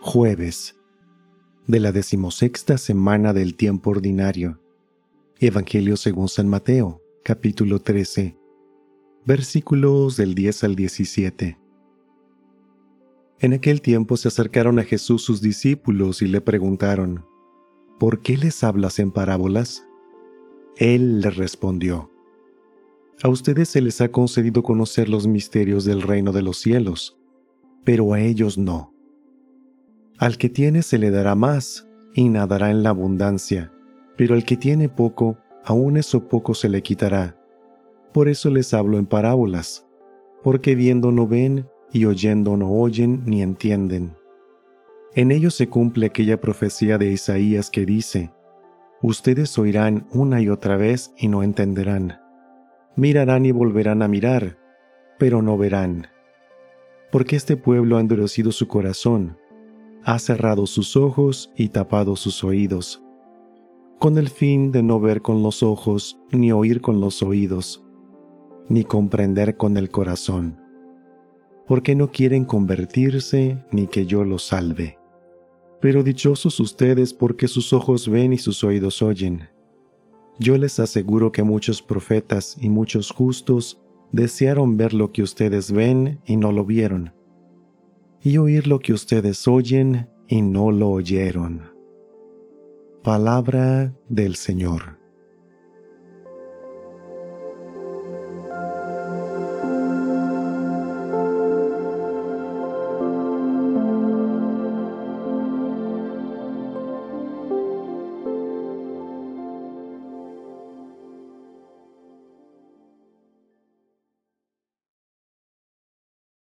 Jueves 0.00 0.76
de 1.66 1.80
la 1.80 1.92
decimosexta 1.92 2.76
semana 2.76 3.32
del 3.32 3.54
tiempo 3.54 3.88
ordinario. 3.90 4.60
Evangelio 5.38 5.96
según 5.96 6.28
San 6.28 6.46
Mateo, 6.46 7.00
capítulo 7.22 7.80
13, 7.80 8.36
versículos 9.24 10.18
del 10.18 10.34
10 10.34 10.64
al 10.64 10.76
17. 10.76 11.58
En 13.38 13.52
aquel 13.54 13.80
tiempo 13.80 14.18
se 14.18 14.28
acercaron 14.28 14.78
a 14.78 14.84
Jesús 14.84 15.22
sus 15.22 15.40
discípulos 15.40 16.20
y 16.20 16.26
le 16.26 16.42
preguntaron, 16.42 17.24
¿Por 17.98 18.20
qué 18.20 18.36
les 18.36 18.62
hablas 18.62 18.98
en 18.98 19.10
parábolas? 19.10 19.86
Él 20.76 21.22
les 21.22 21.34
respondió, 21.34 22.10
A 23.22 23.28
ustedes 23.28 23.68
se 23.68 23.80
les 23.80 24.00
ha 24.00 24.10
concedido 24.10 24.62
conocer 24.62 25.08
los 25.08 25.26
misterios 25.26 25.84
del 25.84 26.02
reino 26.02 26.32
de 26.32 26.42
los 26.42 26.58
cielos, 26.58 27.16
pero 27.84 28.12
a 28.12 28.20
ellos 28.20 28.58
no. 28.58 28.92
Al 30.18 30.36
que 30.36 30.48
tiene 30.48 30.82
se 30.82 30.98
le 30.98 31.10
dará 31.10 31.34
más 31.34 31.88
y 32.14 32.28
nadará 32.28 32.70
en 32.70 32.82
la 32.82 32.90
abundancia, 32.90 33.72
pero 34.16 34.34
al 34.34 34.44
que 34.44 34.56
tiene 34.56 34.88
poco, 34.88 35.38
aún 35.64 35.96
eso 35.96 36.28
poco 36.28 36.54
se 36.54 36.68
le 36.68 36.82
quitará. 36.82 37.38
Por 38.12 38.28
eso 38.28 38.50
les 38.50 38.74
hablo 38.74 38.98
en 38.98 39.06
parábolas, 39.06 39.86
porque 40.42 40.74
viendo 40.74 41.10
no 41.10 41.26
ven 41.26 41.68
y 41.92 42.04
oyendo 42.04 42.56
no 42.56 42.72
oyen 42.72 43.22
ni 43.26 43.42
entienden. 43.42 44.16
En 45.14 45.30
ellos 45.30 45.54
se 45.54 45.68
cumple 45.68 46.06
aquella 46.06 46.40
profecía 46.40 46.98
de 46.98 47.12
Isaías 47.12 47.70
que 47.70 47.86
dice, 47.86 48.32
Ustedes 49.02 49.58
oirán 49.58 50.06
una 50.12 50.40
y 50.40 50.48
otra 50.48 50.76
vez 50.76 51.12
y 51.16 51.28
no 51.28 51.42
entenderán. 51.42 52.23
Mirarán 52.96 53.44
y 53.44 53.50
volverán 53.50 54.02
a 54.02 54.08
mirar, 54.08 54.58
pero 55.18 55.42
no 55.42 55.58
verán. 55.58 56.06
Porque 57.10 57.36
este 57.36 57.56
pueblo 57.56 57.96
ha 57.96 58.00
endurecido 58.00 58.52
su 58.52 58.68
corazón, 58.68 59.36
ha 60.04 60.18
cerrado 60.18 60.66
sus 60.66 60.96
ojos 60.96 61.50
y 61.56 61.68
tapado 61.68 62.14
sus 62.14 62.44
oídos, 62.44 63.02
con 63.98 64.18
el 64.18 64.28
fin 64.28 64.70
de 64.70 64.82
no 64.82 65.00
ver 65.00 65.22
con 65.22 65.42
los 65.42 65.62
ojos, 65.62 66.20
ni 66.30 66.52
oír 66.52 66.80
con 66.80 67.00
los 67.00 67.22
oídos, 67.22 67.84
ni 68.68 68.84
comprender 68.84 69.56
con 69.56 69.76
el 69.76 69.90
corazón, 69.90 70.60
porque 71.66 71.94
no 71.94 72.12
quieren 72.12 72.44
convertirse 72.44 73.64
ni 73.70 73.86
que 73.86 74.06
yo 74.06 74.24
los 74.24 74.46
salve. 74.46 74.98
Pero 75.80 76.02
dichosos 76.02 76.60
ustedes 76.60 77.12
porque 77.12 77.48
sus 77.48 77.72
ojos 77.72 78.08
ven 78.08 78.32
y 78.32 78.38
sus 78.38 78.62
oídos 78.64 79.02
oyen. 79.02 79.48
Yo 80.38 80.58
les 80.58 80.80
aseguro 80.80 81.32
que 81.32 81.42
muchos 81.42 81.82
profetas 81.82 82.56
y 82.60 82.68
muchos 82.68 83.10
justos 83.10 83.80
desearon 84.12 84.76
ver 84.76 84.94
lo 84.94 85.12
que 85.12 85.22
ustedes 85.22 85.70
ven 85.70 86.20
y 86.26 86.36
no 86.36 86.52
lo 86.52 86.64
vieron 86.64 87.12
y 88.24 88.38
oír 88.38 88.66
lo 88.66 88.80
que 88.80 88.94
ustedes 88.94 89.46
oyen 89.46 90.08
y 90.26 90.40
no 90.40 90.72
lo 90.72 90.88
oyeron. 90.88 91.70
Palabra 93.02 93.94
del 94.08 94.34
Señor. 94.34 95.03